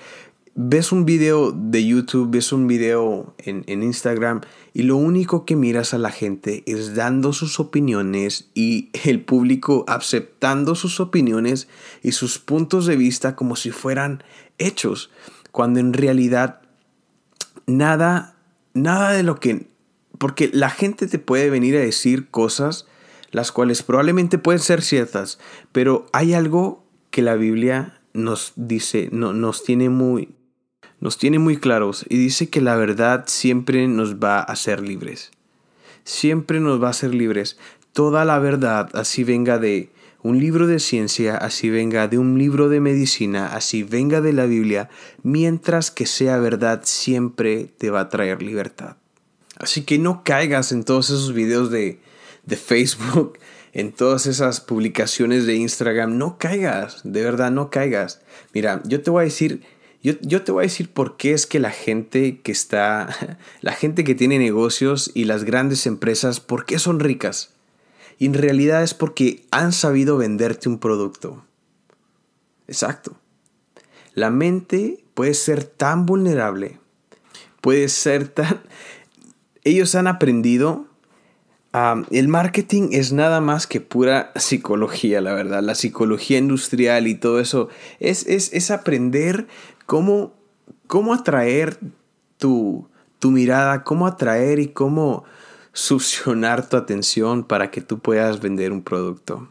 ves 0.54 0.92
un 0.92 1.04
video 1.04 1.52
de 1.52 1.87
YouTube, 1.87 2.30
ves 2.30 2.52
un 2.52 2.66
video 2.66 3.35
en, 3.38 3.82
Instagram 3.82 4.42
y 4.75 4.82
lo 4.82 4.97
único 4.97 5.44
que 5.44 5.56
miras 5.56 5.94
a 5.94 5.99
la 5.99 6.11
gente 6.11 6.62
es 6.66 6.94
dando 6.94 7.32
sus 7.32 7.59
opiniones 7.59 8.50
y 8.54 8.90
el 9.04 9.25
público 9.25 9.85
aceptando 9.88 10.75
sus 10.75 11.00
opiniones 11.00 11.68
y 12.02 12.12
sus 12.12 12.38
puntos 12.38 12.87
de 12.87 12.97
vista 12.97 13.35
como 13.35 13.56
si 13.56 13.71
fueran 13.71 14.23
hechos, 14.59 15.11
cuando 15.50 15.80
en 15.80 15.92
realidad 15.92 16.61
nada, 17.66 18.37
nada 18.75 19.12
de 19.12 19.23
lo 19.23 19.37
que... 19.37 19.71
Porque 20.18 20.50
la 20.52 20.71
gente 20.71 21.09
te 21.09 21.18
puede 21.18 21.50
venir 21.50 21.76
a 21.76 21.80
decir 21.80 22.28
cosas 22.30 22.87
las 23.32 23.50
cuales 23.50 23.82
probablemente 23.82 24.38
pueden 24.38 24.61
ser 24.61 24.82
ciertas, 24.82 25.38
pero 25.73 26.06
hay 26.12 26.35
algo 26.35 26.85
que 27.11 27.23
la 27.23 27.35
Biblia 27.35 28.00
nos 28.12 28.52
dice, 28.56 29.09
no, 29.11 29.32
nos 29.32 29.64
tiene 29.64 29.88
muy, 29.88 30.35
nos 31.02 31.18
tiene 31.18 31.40
muy 31.40 31.56
claros 31.56 32.06
y 32.09 32.16
dice 32.16 32.49
que 32.49 32.61
la 32.61 32.76
verdad 32.76 33.25
siempre 33.26 33.88
nos 33.88 34.21
va 34.21 34.38
a 34.38 34.42
hacer 34.44 34.80
libres. 34.80 35.32
Siempre 36.04 36.61
nos 36.61 36.80
va 36.80 36.87
a 36.87 36.90
hacer 36.90 37.12
libres. 37.12 37.59
Toda 37.92 38.25
la 38.25 38.38
verdad, 38.38 38.88
así 38.94 39.25
venga 39.25 39.59
de 39.59 39.90
un 40.23 40.38
libro 40.38 40.68
de 40.68 40.78
ciencia, 40.78 41.37
así 41.37 41.71
venga 41.71 42.06
de 42.06 42.18
un 42.18 42.38
libro 42.38 42.68
de 42.68 42.78
medicina, 42.78 43.49
así 43.49 43.82
venga 43.82 44.21
de 44.21 44.32
la 44.32 44.47
Biblia, 44.47 44.90
mientras 45.25 45.90
que 45.90 46.06
sea 46.06 46.38
verdad, 46.38 46.82
siempre 46.85 47.64
te 47.78 47.90
va 47.90 48.02
a 48.02 48.09
traer 48.09 48.40
libertad. 48.40 48.94
Así 49.56 49.82
que 49.82 49.99
no 49.99 50.23
caigas 50.23 50.71
en 50.71 50.85
todos 50.85 51.06
esos 51.11 51.35
videos 51.35 51.73
de, 51.73 51.99
de 52.47 52.56
Facebook, 52.56 53.40
en 53.73 53.90
todas 53.90 54.26
esas 54.26 54.61
publicaciones 54.61 55.47
de 55.47 55.56
Instagram, 55.56 56.16
no 56.16 56.38
caigas, 56.38 57.00
de 57.02 57.25
verdad 57.25 57.50
no 57.50 57.71
caigas. 57.71 58.21
Mira, 58.54 58.80
yo 58.85 59.02
te 59.02 59.11
voy 59.11 59.23
a 59.23 59.25
decir 59.25 59.62
yo, 60.02 60.42
te 60.42 60.50
voy 60.50 60.62
a 60.62 60.66
decir 60.66 60.90
por 60.90 61.16
qué 61.16 61.32
es 61.32 61.47
que 61.47 61.61
la 61.61 61.71
gente 61.71 62.40
que 62.40 62.50
está, 62.50 63.38
la 63.61 63.73
gente 63.73 64.02
que 64.02 64.16
tiene 64.16 64.38
negocios 64.38 65.11
y 65.14 65.25
las 65.25 65.44
grandes 65.44 65.87
empresas, 65.87 66.40
¿por 66.40 66.64
qué 66.64 66.78
son 66.78 66.99
ricas? 66.99 67.50
Y 68.18 68.26
en 68.26 68.35
realidad 68.35 68.82
es 68.82 68.94
porque 68.94 69.47
han 69.50 69.73
sabido 69.73 70.16
venderte 70.16 70.68
un 70.68 70.78
producto. 70.78 71.44
Exacto. 72.66 73.16
La 74.14 74.30
mente 74.30 75.04
puede 75.14 75.35
ser 75.35 75.64
tan 75.64 76.04
vulnerable, 76.04 76.80
puede 77.61 77.88
ser 77.88 78.28
tan... 78.28 78.62
Ellos 79.64 79.94
han 79.94 80.09
aprendido 80.09 80.87
el 82.11 82.29
marketing 82.29 82.91
es 82.93 83.12
nada 83.12 83.41
más 83.41 83.67
que 83.67 83.81
pura 83.81 84.33
psicología, 84.37 85.21
la 85.21 85.33
verdad. 85.33 85.62
La 85.62 85.75
psicología 85.75 86.38
industrial 86.38 87.07
y 87.07 87.14
todo 87.14 87.41
eso 87.41 87.69
es, 87.99 88.26
es, 88.26 88.52
es 88.52 88.71
aprender 88.71 89.47
cómo, 89.87 90.35
cómo 90.87 91.14
atraer 91.14 91.79
tu, 92.38 92.88
tu 93.19 93.31
mirada, 93.31 93.85
cómo 93.85 94.07
atraer 94.07 94.59
y 94.59 94.69
cómo 94.69 95.25
succionar 95.73 96.69
tu 96.69 96.76
atención 96.76 97.45
para 97.45 97.71
que 97.71 97.81
tú 97.81 97.99
puedas 98.00 98.41
vender 98.41 98.73
un 98.73 98.83
producto. 98.83 99.49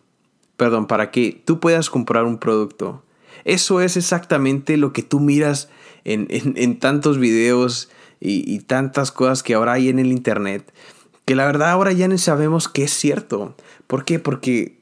Perdón, 0.58 0.86
para 0.86 1.10
que 1.10 1.42
tú 1.46 1.60
puedas 1.60 1.90
comprar 1.90 2.26
un 2.26 2.38
producto. 2.38 3.04
Eso 3.46 3.82
es 3.82 3.98
exactamente 3.98 4.78
lo 4.78 4.94
que 4.94 5.02
tú 5.02 5.20
miras 5.20 5.70
en, 6.04 6.28
en, 6.30 6.80
tantos 6.80 7.18
videos 7.18 7.90
y, 8.20 8.60
tantas 8.60 9.12
cosas 9.12 9.42
que 9.42 9.56
ahora 9.56 9.74
hay 9.74 9.90
en 9.90 9.98
el 9.98 10.08
Internet. 10.08 10.72
Que 11.26 11.36
la 11.36 11.46
verdad 11.46 11.72
ahora 11.72 11.92
ya 11.92 12.08
no 12.08 12.18
sabemos 12.18 12.68
que 12.68 12.84
es 12.84 12.92
cierto. 12.92 13.56
¿Por 13.88 14.06
qué? 14.06 14.20
Porque 14.20 14.80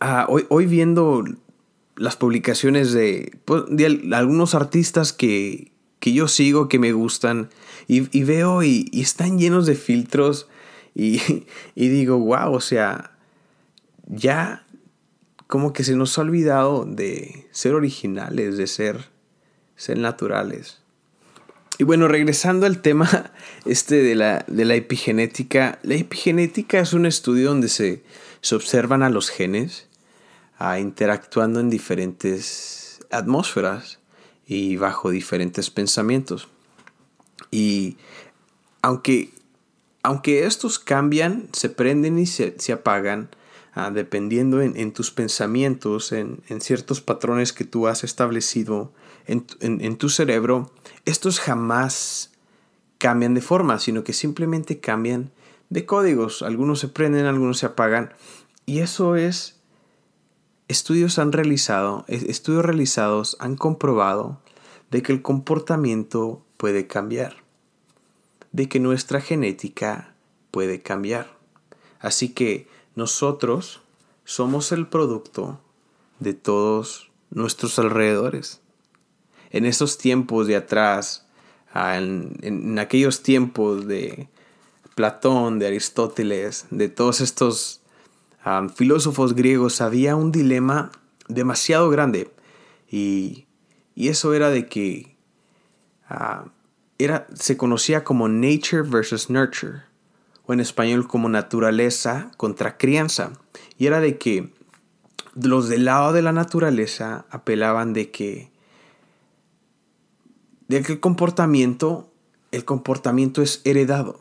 ah, 0.00 0.26
hoy, 0.28 0.46
hoy 0.48 0.66
viendo 0.66 1.24
las 1.98 2.16
publicaciones 2.16 2.92
de, 2.92 3.38
pues, 3.44 3.64
algunos 4.12 4.54
artistas 4.54 5.12
que, 5.12 5.72
yo 6.00 6.26
sigo, 6.26 6.68
que 6.68 6.78
me 6.78 6.92
gustan, 6.92 7.50
y, 7.86 8.00
veo 8.22 8.62
y, 8.62 8.88
están 8.94 9.38
llenos 9.38 9.66
de 9.66 9.74
filtros, 9.74 10.48
y, 10.94 11.20
digo, 11.74 12.18
wow, 12.18 12.52
o 12.52 12.60
sea, 12.60 13.16
ya 14.06 14.64
como 15.46 15.72
que 15.72 15.84
se 15.84 15.96
nos 15.96 16.16
ha 16.18 16.22
olvidado 16.22 16.84
de 16.84 17.46
ser 17.50 17.74
originales, 17.74 18.56
de 18.56 18.66
ser, 18.66 19.08
ser 19.76 19.98
naturales. 19.98 20.80
Y 21.78 21.84
bueno, 21.84 22.08
regresando 22.08 22.66
al 22.66 22.82
tema 22.82 23.32
este 23.64 24.02
de 24.02 24.14
la, 24.14 24.44
de 24.48 24.64
la 24.64 24.74
epigenética, 24.74 25.78
la 25.82 25.94
epigenética 25.94 26.80
es 26.80 26.92
un 26.92 27.06
estudio 27.06 27.48
donde 27.48 27.68
se, 27.68 28.02
se 28.40 28.54
observan 28.54 29.02
a 29.02 29.10
los 29.10 29.30
genes 29.30 29.88
interactuando 30.78 31.60
en 31.60 31.70
diferentes 31.70 33.00
atmósferas 33.10 34.00
y 34.46 34.76
bajo 34.76 35.10
diferentes 35.10 35.70
pensamientos. 35.70 36.48
Y 37.50 37.96
aunque, 38.82 39.30
aunque 40.02 40.46
estos 40.46 40.78
cambian, 40.78 41.48
se 41.52 41.68
prenden 41.68 42.18
y 42.18 42.26
se, 42.26 42.72
apagan, 42.72 43.28
ah, 43.86 43.90
dependiendo 43.90 44.60
en, 44.60 44.92
tus 44.92 45.10
pensamientos, 45.10 46.12
en, 46.12 46.42
ciertos 46.60 47.00
patrones 47.00 47.52
que 47.52 47.64
tú 47.64 47.86
has 47.86 48.04
establecido 48.04 48.92
en, 49.26 49.46
en 49.60 49.96
tu 49.96 50.08
cerebro, 50.08 50.72
estos 51.04 51.40
jamás 51.40 52.32
cambian 52.98 53.34
de 53.34 53.40
forma, 53.40 53.78
sino 53.78 54.04
que 54.04 54.12
simplemente 54.12 54.80
cambian 54.80 55.30
de 55.70 55.86
códigos. 55.86 56.42
Algunos 56.42 56.80
se 56.80 56.88
prenden, 56.88 57.26
algunos 57.26 57.58
se 57.58 57.66
apagan. 57.66 58.12
Y 58.66 58.80
eso 58.80 59.16
es 59.16 59.58
Estudios 60.68 61.18
han 61.18 61.32
realizado, 61.32 62.04
estudios 62.08 62.62
realizados 62.62 63.38
han 63.40 63.56
comprobado 63.56 64.38
de 64.90 65.02
que 65.02 65.12
el 65.12 65.22
comportamiento 65.22 66.44
puede 66.58 66.86
cambiar, 66.86 67.36
de 68.52 68.68
que 68.68 68.78
nuestra 68.78 69.22
genética 69.22 70.14
puede 70.50 70.82
cambiar. 70.82 71.38
Así 72.00 72.34
que 72.34 72.68
nosotros 72.98 73.80
somos 74.24 74.72
el 74.72 74.88
producto 74.88 75.60
de 76.18 76.34
todos 76.34 77.12
nuestros 77.30 77.78
alrededores. 77.78 78.60
En 79.50 79.66
esos 79.66 79.98
tiempos 79.98 80.48
de 80.48 80.56
atrás, 80.56 81.24
ah, 81.72 81.96
en, 81.96 82.76
aquellos 82.80 83.22
tiempos 83.22 83.86
de 83.86 84.28
Platón, 84.96 85.60
de 85.60 85.68
Aristóteles, 85.68 86.66
de 86.70 86.88
todos 86.88 87.20
estos 87.20 87.82
filósofos 88.74 89.34
griegos 89.34 89.80
había 89.80 90.16
un 90.16 90.32
dilema 90.32 90.90
demasiado 91.28 91.90
grande 91.90 92.32
y, 92.90 93.46
eso 93.94 94.34
era 94.34 94.50
de 94.50 94.66
que 94.66 95.16
ah, 96.08 96.46
era, 96.98 97.28
se 97.34 97.56
conocía 97.56 98.02
como 98.02 98.26
nature 98.28 98.82
versus 98.82 99.30
nurture 99.30 99.87
o 100.48 100.52
en 100.52 100.60
español 100.60 101.06
como 101.06 101.28
naturaleza 101.28 102.32
contra 102.36 102.76
crianza 102.76 103.32
y 103.78 103.86
era 103.86 104.00
de 104.00 104.18
que 104.18 104.50
los 105.34 105.68
del 105.68 105.84
lado 105.84 106.12
de 106.12 106.22
la 106.22 106.32
naturaleza 106.32 107.26
apelaban 107.30 107.92
de 107.92 108.10
que 108.10 108.50
de 110.66 110.82
que 110.82 110.94
el 110.94 111.00
comportamiento 111.00 112.10
el 112.50 112.64
comportamiento 112.64 113.42
es 113.42 113.60
heredado 113.64 114.20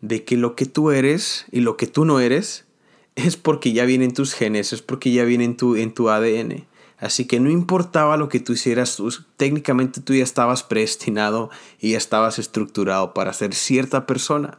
de 0.00 0.24
que 0.24 0.36
lo 0.36 0.56
que 0.56 0.66
tú 0.66 0.90
eres 0.90 1.46
y 1.52 1.60
lo 1.60 1.76
que 1.76 1.86
tú 1.86 2.04
no 2.04 2.20
eres 2.20 2.64
es 3.14 3.36
porque 3.36 3.72
ya 3.72 3.84
viene 3.84 4.04
en 4.04 4.14
tus 4.14 4.34
genes, 4.34 4.72
es 4.72 4.82
porque 4.82 5.10
ya 5.10 5.24
viene 5.24 5.44
en 5.44 5.56
tu, 5.56 5.76
en 5.76 5.92
tu 5.92 6.10
ADN. 6.10 6.66
Así 6.98 7.26
que 7.26 7.40
no 7.40 7.50
importaba 7.50 8.16
lo 8.16 8.28
que 8.28 8.40
tú 8.40 8.52
hicieras, 8.52 9.02
técnicamente 9.36 10.00
tú 10.00 10.14
ya 10.14 10.22
estabas 10.22 10.62
predestinado 10.62 11.50
y 11.78 11.92
ya 11.92 11.98
estabas 11.98 12.38
estructurado 12.38 13.12
para 13.12 13.32
ser 13.32 13.54
cierta 13.54 14.06
persona. 14.06 14.58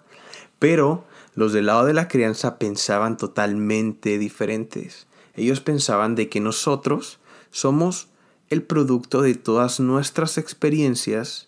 Pero 0.60 1.06
los 1.38 1.54
del 1.54 1.68
lado 1.68 1.86
de 1.86 1.94
la 1.94 2.08
crianza 2.08 2.58
pensaban 2.58 3.16
totalmente 3.16 4.18
diferentes. 4.18 5.06
Ellos 5.36 5.62
pensaban 5.62 6.16
de 6.16 6.30
que 6.30 6.40
nosotros 6.40 7.20
somos 7.52 8.08
el 8.50 8.64
producto 8.64 9.22
de 9.22 9.36
todas 9.36 9.80
nuestras 9.80 10.40
experiencias, 10.40 11.48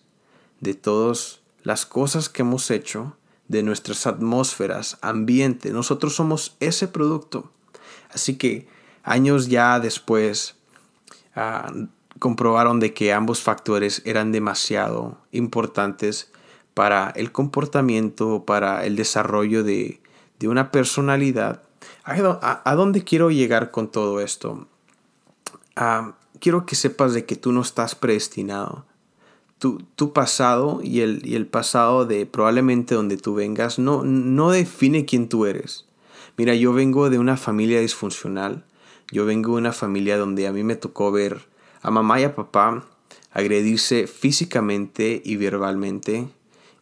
de 0.60 0.74
todas 0.74 1.40
las 1.64 1.86
cosas 1.86 2.28
que 2.28 2.42
hemos 2.42 2.70
hecho, 2.70 3.16
de 3.48 3.64
nuestras 3.64 4.06
atmósferas, 4.06 4.96
ambiente. 5.02 5.72
Nosotros 5.72 6.14
somos 6.14 6.56
ese 6.60 6.86
producto. 6.86 7.50
Así 8.10 8.36
que 8.36 8.68
años 9.02 9.48
ya 9.48 9.80
después 9.80 10.54
ah, 11.34 11.72
comprobaron 12.20 12.78
de 12.78 12.94
que 12.94 13.12
ambos 13.12 13.42
factores 13.42 14.02
eran 14.04 14.30
demasiado 14.30 15.18
importantes 15.32 16.30
para 16.74 17.10
el 17.16 17.32
comportamiento, 17.32 18.44
para 18.44 18.84
el 18.84 18.96
desarrollo 18.96 19.62
de, 19.64 20.00
una 20.42 20.70
personalidad. 20.70 21.62
¿A, 22.04 22.74
dónde 22.74 23.04
quiero 23.04 23.30
llegar 23.30 23.70
con 23.70 23.88
todo 23.88 24.20
esto? 24.20 24.66
Ah, 25.76 26.14
quiero 26.40 26.66
que 26.66 26.74
sepas 26.74 27.12
de 27.12 27.24
que 27.24 27.36
tú 27.36 27.52
no 27.52 27.60
estás 27.60 27.94
predestinado. 27.94 28.84
Tu, 29.58 29.82
tu 29.94 30.14
pasado 30.14 30.80
y 30.82 31.00
el, 31.00 31.20
y 31.26 31.34
el 31.34 31.46
pasado 31.46 32.06
de 32.06 32.24
probablemente 32.24 32.94
donde 32.94 33.18
tú 33.18 33.34
vengas 33.34 33.78
no, 33.78 34.02
no 34.04 34.50
define 34.50 35.04
quién 35.04 35.28
tú 35.28 35.44
eres. 35.44 35.84
Mira, 36.38 36.54
yo 36.54 36.72
vengo 36.72 37.10
de 37.10 37.18
una 37.18 37.36
familia 37.36 37.80
disfuncional. 37.80 38.64
Yo 39.12 39.26
vengo 39.26 39.52
de 39.52 39.58
una 39.58 39.72
familia 39.72 40.16
donde 40.16 40.46
a 40.46 40.52
mí 40.52 40.64
me 40.64 40.76
tocó 40.76 41.12
ver 41.12 41.46
a 41.82 41.90
mamá 41.90 42.20
y 42.20 42.24
a 42.24 42.34
papá 42.34 42.86
agredirse 43.32 44.06
físicamente 44.06 45.20
y 45.24 45.36
verbalmente. 45.36 46.28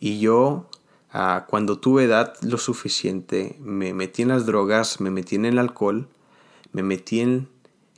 Y 0.01 0.21
yo, 0.21 0.67
ah, 1.13 1.47
cuando 1.49 1.79
tuve 1.79 2.05
edad 2.05 2.35
lo 2.43 2.59
suficiente, 2.59 3.57
me 3.61 3.95
metí 3.95 4.23
en 4.23 4.29
las 4.29 4.47
drogas, 4.47 5.01
me 5.01 5.11
metí 5.11 5.37
en 5.37 5.45
el 5.45 5.59
alcohol, 5.59 6.09
me 6.73 6.83
metí 6.83 7.21
en 7.21 7.49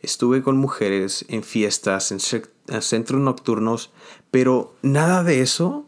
Estuve 0.03 0.43
con 0.43 0.57
mujeres 0.57 1.27
en 1.29 1.43
fiestas, 1.43 2.11
en 2.11 2.21
centros 2.21 3.21
nocturnos, 3.21 3.91
pero 4.31 4.75
nada 4.81 5.23
de 5.23 5.43
eso 5.43 5.87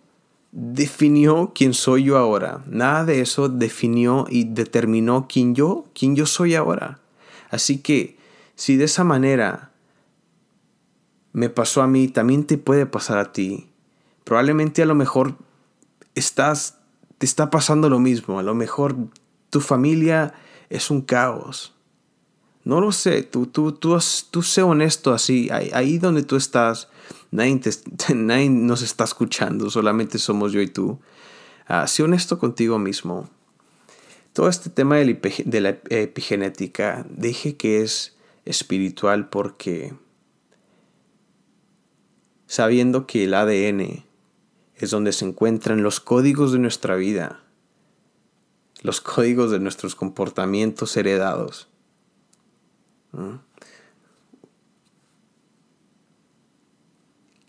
definió 0.53 1.53
quién 1.55 1.73
soy 1.73 2.05
yo 2.05 2.19
ahora. 2.19 2.63
Nada 2.67 3.07
de 3.07 3.23
eso 3.23 3.49
definió 3.49 4.27
y 4.29 4.45
determinó 4.45 5.29
quién 5.29 5.55
yo, 5.55 5.87
quién 5.95 6.15
yo 6.15 6.27
soy 6.27 6.55
ahora. 6.55 7.01
Así 7.49 7.79
que 7.79 8.19
si 8.55 8.77
de 8.77 8.85
esa 8.85 9.03
manera 9.03 9.71
me 11.33 11.49
pasó 11.49 11.81
a 11.81 11.87
mí, 11.87 12.09
también 12.09 12.45
te 12.45 12.59
puede 12.59 12.85
pasar 12.85 13.17
a 13.17 13.33
ti. 13.33 13.71
Probablemente 14.25 14.83
a 14.83 14.87
lo 14.87 14.95
mejor 14.95 15.37
estás 16.15 16.79
te 17.23 17.27
está 17.27 17.51
pasando 17.51 17.89
lo 17.89 18.01
mismo, 18.01 18.41
a 18.41 18.43
lo 18.43 18.53
mejor 18.53 18.97
tu 19.49 19.61
familia 19.61 20.35
es 20.71 20.91
un 20.91 21.03
caos. 21.03 21.73
No 22.65 22.81
lo 22.81 22.91
sé, 22.91 23.23
tú, 23.23 23.47
tú, 23.47 23.71
tú, 23.71 23.97
tú 24.33 24.43
sé 24.43 24.63
honesto 24.63 25.13
así, 25.13 25.49
ahí, 25.51 25.99
donde 25.99 26.25
tú 26.25 26.35
estás, 26.35 26.89
nadie, 27.31 27.61
nadie, 28.17 28.51
nos 28.51 28.83
está 28.83 29.05
escuchando, 29.05 29.71
solamente 29.71 30.19
somos 30.19 30.51
yo 30.51 30.61
y 30.61 30.67
tú. 30.67 30.99
Uh, 31.71 31.87
sé 31.87 32.03
honesto 32.03 32.41
contigo 32.41 32.77
mismo. 32.77 33.31
Todo 34.33 34.49
este 34.49 34.69
tema 34.69 34.97
de 34.97 35.61
la 35.61 35.79
epigenética, 35.91 37.07
dije 37.09 37.57
que 37.57 37.83
es 37.83 38.17
espiritual 38.45 39.29
porque 39.29 39.95
sabiendo 42.49 43.07
que 43.07 43.23
el 43.23 43.35
ADN 43.35 44.05
es 44.85 44.91
donde 44.91 45.13
se 45.13 45.25
encuentran 45.25 45.83
los 45.83 46.01
códigos 46.01 46.53
de 46.53 46.59
nuestra 46.59 46.97
vida, 46.97 47.41
los 48.83 49.01
códigos 49.01 49.51
de 49.51 49.61
nuestros 49.61 49.95
comportamientos 49.95 50.97
heredados 50.97 51.69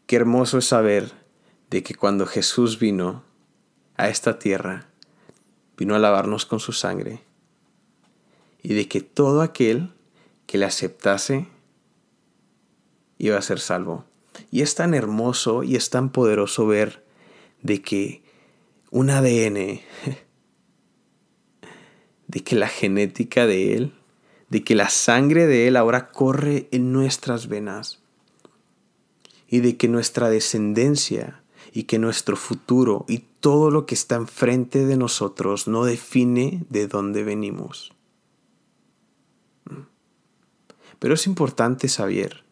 Qué 0.05 0.17
hermoso 0.17 0.57
es 0.57 0.65
saber 0.65 1.11
de 1.69 1.83
que 1.83 1.95
cuando 1.95 2.25
Jesús 2.25 2.79
vino 2.79 3.23
a 3.95 4.09
esta 4.09 4.39
tierra, 4.39 4.87
vino 5.77 5.95
a 5.95 5.99
lavarnos 5.99 6.45
con 6.45 6.59
su 6.59 6.73
sangre 6.73 7.21
y 8.61 8.73
de 8.73 8.87
que 8.87 9.01
todo 9.01 9.41
aquel 9.41 9.93
que 10.45 10.57
le 10.57 10.65
aceptase 10.65 11.47
iba 13.17 13.37
a 13.37 13.41
ser 13.41 13.59
salvo. 13.59 14.05
Y 14.51 14.61
es 14.61 14.75
tan 14.75 14.93
hermoso 14.93 15.63
y 15.63 15.75
es 15.75 15.89
tan 15.89 16.11
poderoso 16.11 16.67
ver 16.67 17.02
de 17.63 17.81
que 17.81 18.23
un 18.91 19.09
ADN, 19.09 19.81
de 22.27 22.43
que 22.43 22.55
la 22.55 22.67
genética 22.67 23.47
de 23.47 23.73
él 23.75 23.93
de 24.53 24.63
que 24.63 24.75
la 24.75 24.87
sangre 24.87 25.47
de 25.47 25.67
Él 25.67 25.75
ahora 25.75 26.11
corre 26.11 26.67
en 26.71 26.93
nuestras 26.93 27.47
venas 27.47 28.03
y 29.47 29.61
de 29.61 29.77
que 29.77 29.87
nuestra 29.87 30.29
descendencia 30.29 31.41
y 31.71 31.85
que 31.85 31.97
nuestro 31.97 32.35
futuro 32.35 33.03
y 33.07 33.25
todo 33.39 33.71
lo 33.71 33.87
que 33.87 33.95
está 33.95 34.13
enfrente 34.13 34.85
de 34.85 34.95
nosotros 34.95 35.67
no 35.67 35.85
define 35.85 36.63
de 36.69 36.87
dónde 36.87 37.23
venimos. 37.23 37.93
Pero 40.99 41.15
es 41.15 41.25
importante 41.25 41.87
saber 41.87 42.43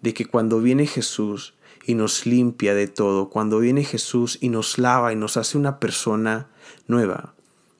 de 0.00 0.14
que 0.14 0.24
cuando 0.24 0.62
viene 0.62 0.86
Jesús 0.86 1.52
y 1.86 1.94
nos 1.94 2.26
limpia 2.26 2.74
de 2.74 2.88
todo, 2.88 3.30
cuando 3.30 3.58
viene 3.58 3.84
Jesús 3.84 4.38
y 4.40 4.48
nos 4.48 4.78
lava 4.78 5.12
y 5.12 5.16
nos 5.16 5.36
hace 5.36 5.58
una 5.58 5.80
persona 5.80 6.48
nueva, 6.86 7.34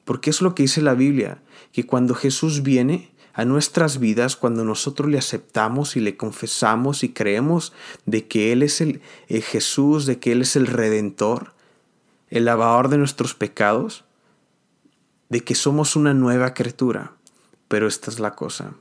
porque 0.05 0.29
es 0.29 0.41
lo 0.41 0.55
que 0.55 0.63
dice 0.63 0.81
la 0.81 0.93
Biblia, 0.93 1.41
que 1.71 1.85
cuando 1.85 2.15
Jesús 2.15 2.63
viene, 2.63 3.11
a 3.39 3.45
nuestras 3.45 3.99
vidas 3.99 4.35
cuando 4.35 4.65
nosotros 4.65 5.09
le 5.09 5.17
aceptamos 5.17 5.95
y 5.95 6.01
le 6.01 6.17
confesamos 6.17 7.05
y 7.05 7.13
creemos 7.13 7.71
de 8.05 8.27
que 8.27 8.51
Él 8.51 8.63
es 8.63 8.81
el, 8.81 9.01
Jesús, 9.29 10.05
de 10.05 10.19
que 10.19 10.33
Él 10.33 10.41
es 10.41 10.57
el 10.57 10.67
redentor, 10.67 11.53
el 12.29 12.43
lavador 12.43 12.89
de 12.89 12.97
nuestros 12.97 13.35
pecados, 13.35 14.03
de 15.29 15.39
que 15.39 15.55
somos 15.55 15.95
una 15.95 16.13
nueva 16.13 16.53
criatura. 16.53 17.13
Pero 17.69 17.87
esta 17.87 18.11
es 18.11 18.19
la 18.19 18.35
cosa. 18.35 18.73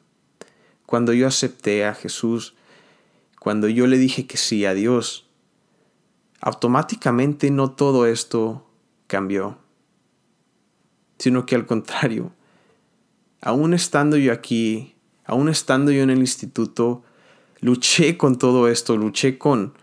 Cuando 0.86 1.12
yo 1.12 1.28
acepté 1.28 1.84
a 1.84 1.94
Jesús, 1.94 2.56
cuando 3.40 3.68
yo 3.68 3.86
le 3.86 3.98
dije 3.98 4.26
que 4.26 4.36
sí 4.36 4.64
a 4.64 4.74
Dios, 4.74 5.28
automáticamente 6.40 7.50
no 7.50 7.70
todo 7.72 8.06
esto 8.06 8.66
cambió, 9.06 9.58
sino 11.18 11.46
que 11.46 11.54
al 11.54 11.66
contrario, 11.66 12.32
aún 13.40 13.74
estando 13.74 14.16
yo 14.16 14.32
aquí, 14.32 14.94
aún 15.24 15.48
estando 15.48 15.90
yo 15.90 16.02
en 16.02 16.10
el 16.10 16.18
instituto, 16.18 17.02
luché 17.60 18.16
con 18.16 18.38
todo 18.38 18.68
esto, 18.68 18.96
luché 18.96 19.38
con, 19.38 19.74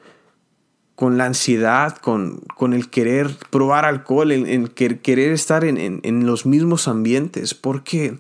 con 0.96 1.18
la 1.18 1.26
ansiedad, 1.26 1.98
con, 1.98 2.40
con 2.56 2.74
el 2.74 2.90
querer 2.90 3.36
probar 3.50 3.86
alcohol, 3.86 4.32
en, 4.32 4.48
el 4.48 4.72
querer 4.72 5.32
estar 5.32 5.66
en, 5.66 5.78
en, 5.78 6.26
los 6.26 6.46
mismos 6.46 6.88
ambientes. 6.88 7.54
¿Por 7.54 7.84
qué? 7.84 8.18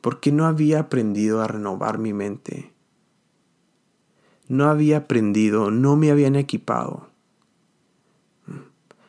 Porque 0.00 0.32
no 0.32 0.46
había 0.46 0.80
aprendido 0.80 1.40
a 1.40 1.46
renovar 1.46 1.98
mi 1.98 2.12
mente. 2.12 2.71
No 4.52 4.68
había 4.68 4.98
aprendido, 4.98 5.70
no 5.70 5.96
me 5.96 6.10
habían 6.10 6.36
equipado. 6.36 7.08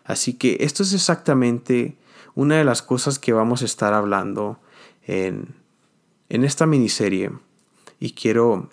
Así 0.06 0.36
que 0.36 0.56
esto 0.62 0.84
es 0.84 0.94
exactamente 0.94 1.98
una 2.34 2.56
de 2.56 2.64
las 2.64 2.82
cosas 2.82 3.20
que 3.20 3.34
vamos 3.34 3.62
a 3.62 3.66
estar 3.66 3.94
hablando 3.94 4.62
en, 5.06 5.54
esta 6.30 6.66
miniserie 6.66 7.30
y 8.00 8.14
quiero, 8.14 8.70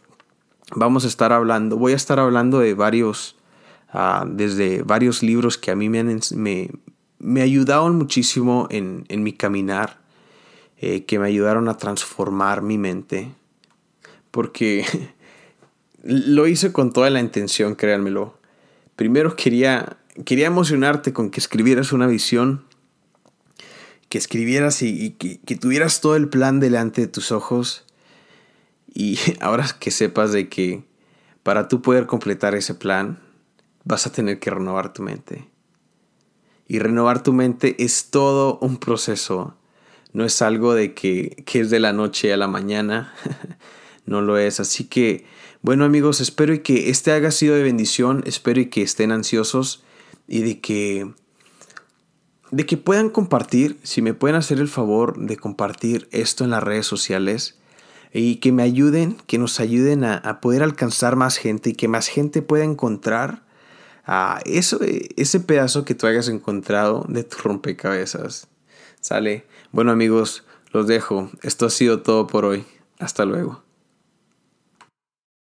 vamos 0.77 1.05
a 1.05 1.09
estar 1.09 1.33
hablando, 1.33 1.77
voy 1.77 1.93
a 1.93 1.97
estar 1.97 2.21
hablando 2.21 2.61
de 2.61 2.75
varios, 2.75 3.37
ah, 3.93 4.25
desde 4.29 4.85
varios 4.85 5.25
libros 5.25 5.59
que 5.59 5.73
a 5.73 5.75
mí 5.75 5.89
me, 5.89 5.99
han, 5.99 6.21
me, 6.37 6.71
me 7.19 7.43
ayudaron 7.43 7.99
muchísimo 7.99 8.69
en, 8.71 9.07
en 9.09 9.25
mi 9.25 9.33
caminar, 9.33 9.99
eh, 10.79 11.05
que 11.05 11.19
me 11.19 11.27
ayudaron 11.27 11.69
a 11.69 11.77
transformar 11.79 12.63
mi 12.63 12.79
mente, 12.79 13.35
porque 14.31 14.87
lo 16.03 16.47
hice 16.47 16.73
con 16.73 16.93
toda 16.93 17.11
la 17.11 17.21
intención, 17.21 17.75
créanmelo. 17.75 18.39
Primero 18.97 19.37
quería, 19.37 19.99
quería 20.25 20.47
emocionarte 20.47 21.13
con 21.13 21.31
que 21.31 21.41
escribieras 21.41 21.93
una 21.93 22.07
visión 22.07 22.65
que 24.11 24.19
escribieras 24.19 24.83
y, 24.83 25.13
que, 25.13 25.57
tuvieras 25.57 26.01
todo 26.01 26.17
el 26.17 26.29
plan 26.29 26.59
delante 26.59 27.01
de 27.01 27.07
tus 27.07 27.31
ojos 27.31 27.85
y 28.93 29.19
ahora 29.41 29.67
que 29.79 29.93
sepas 29.93 30.33
de 30.33 30.51
que 30.51 30.83
para 31.45 31.69
tú 31.69 31.81
poder 31.81 32.07
completar 32.07 32.55
ese 32.55 32.75
plan 32.75 33.21
vas 33.85 34.07
a 34.07 34.13
tener 34.13 34.41
que 34.41 34.51
renovar 34.51 34.93
tu 34.93 35.03
mente. 35.03 35.49
Y 36.67 36.81
renovar 36.81 37.23
tu 37.23 37.33
mente 37.33 37.83
es 37.83 38.11
todo 38.11 38.59
un 38.61 38.79
proceso. 38.79 39.57
No 40.13 40.25
es 40.25 40.43
algo 40.43 40.75
de 40.75 40.93
que, 40.93 41.43
que 41.47 41.61
es 41.61 41.71
de 41.71 41.79
la 41.81 41.93
noche 41.93 42.33
a 42.33 42.37
la 42.37 42.49
mañana. 42.49 43.15
no 44.11 44.21
lo 44.21 44.37
es. 44.37 44.61
Así 44.61 44.85
que, 44.85 45.25
bueno 45.63 45.85
amigos, 45.85 46.21
espero 46.21 46.63
que 46.63 46.91
este 46.91 47.13
haya 47.13 47.31
sido 47.31 47.55
de 47.55 47.63
bendición. 47.63 48.23
Espero 48.27 48.61
que 48.69 48.83
estén 48.83 49.13
ansiosos 49.13 49.83
y 50.29 50.43
de 50.43 50.61
que 50.61 51.09
de 52.51 52.67
que 52.67 52.77
puedan 52.77 53.11
compartir, 53.11 53.79
si 53.85 54.03
me 54.03 54.13
pueden 54.13 54.35
hacer 54.35 54.59
el 54.59 54.67
favor 54.67 55.17
de 55.17 55.37
compartir 55.37 56.09
esto 56.11 56.43
en 56.43 56.51
las 56.51 56.65
redes 56.65 56.85
sociales 56.85 57.61
y 58.13 58.37
que 58.37 58.51
me 58.51 58.65
ayuden, 58.65 59.17
que 59.29 59.39
nos 59.39 59.61
ayuden 59.61 60.03
a, 60.03 60.41
poder 60.41 60.65
alcanzar 60.65 61.15
más 61.15 61.37
gente 61.37 61.71
y 61.71 61.75
que 61.75 61.87
más 61.87 62.09
gente 62.09 62.43
pueda 62.43 62.65
encontrar 62.65 63.45
a 64.05 64.41
eso, 64.47 64.81
ese 64.83 65.39
pedazo 65.39 65.85
que 65.85 65.95
tú 65.95 66.09
hayas 66.09 66.27
encontrado 66.27 67.07
de 67.09 67.23
tu 67.23 67.37
rompecabezas. 67.39 68.49
¿Sale? 69.01 69.47
Bueno 69.71 69.93
amigos, 69.93 70.43
los 70.73 70.89
dejo. 70.89 71.31
Esto 71.43 71.67
ha 71.67 71.71
sido 71.71 72.03
todo 72.03 72.27
por 72.27 72.45
hoy. 72.45 72.65
Hasta 72.99 73.25
luego. 73.25 73.70